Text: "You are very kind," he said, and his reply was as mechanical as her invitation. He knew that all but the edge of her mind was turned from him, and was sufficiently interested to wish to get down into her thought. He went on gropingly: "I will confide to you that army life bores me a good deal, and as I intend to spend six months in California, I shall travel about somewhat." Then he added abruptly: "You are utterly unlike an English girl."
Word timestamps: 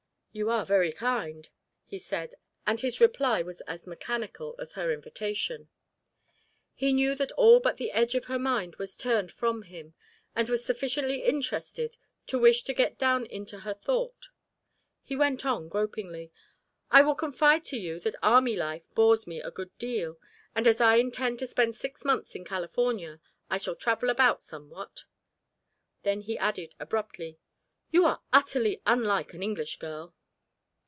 "You 0.33 0.49
are 0.49 0.65
very 0.65 0.93
kind," 0.93 1.49
he 1.83 1.97
said, 1.97 2.35
and 2.65 2.79
his 2.79 3.01
reply 3.01 3.41
was 3.41 3.59
as 3.67 3.85
mechanical 3.85 4.55
as 4.59 4.75
her 4.75 4.89
invitation. 4.93 5.67
He 6.73 6.93
knew 6.93 7.15
that 7.15 7.33
all 7.33 7.59
but 7.59 7.75
the 7.75 7.91
edge 7.91 8.15
of 8.15 8.23
her 8.31 8.39
mind 8.39 8.77
was 8.77 8.95
turned 8.95 9.29
from 9.33 9.63
him, 9.63 9.93
and 10.33 10.47
was 10.47 10.63
sufficiently 10.63 11.25
interested 11.25 11.97
to 12.27 12.39
wish 12.39 12.63
to 12.63 12.73
get 12.73 12.97
down 12.97 13.25
into 13.25 13.59
her 13.59 13.73
thought. 13.73 14.27
He 15.03 15.17
went 15.17 15.45
on 15.45 15.67
gropingly: 15.67 16.31
"I 16.89 17.01
will 17.01 17.13
confide 17.15 17.65
to 17.65 17.77
you 17.77 17.99
that 17.99 18.15
army 18.23 18.55
life 18.55 18.87
bores 18.95 19.27
me 19.27 19.41
a 19.41 19.51
good 19.51 19.77
deal, 19.77 20.17
and 20.55 20.65
as 20.65 20.79
I 20.79 20.95
intend 20.95 21.39
to 21.39 21.45
spend 21.47 21.75
six 21.75 22.05
months 22.05 22.35
in 22.35 22.45
California, 22.45 23.19
I 23.49 23.57
shall 23.57 23.75
travel 23.75 24.09
about 24.09 24.43
somewhat." 24.43 25.03
Then 26.03 26.21
he 26.21 26.37
added 26.37 26.73
abruptly: 26.79 27.37
"You 27.91 28.05
are 28.05 28.21
utterly 28.31 28.81
unlike 28.85 29.33
an 29.33 29.43
English 29.43 29.77
girl." 29.77 30.15